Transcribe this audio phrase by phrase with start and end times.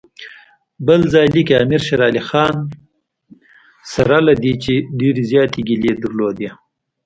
[0.87, 2.21] بل ځای لیکي امیر شېر علي
[3.93, 6.49] سره له دې چې ډېرې زیاتې ګیلې درلودې.